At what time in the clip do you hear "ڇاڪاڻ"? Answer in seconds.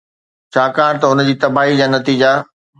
0.53-0.93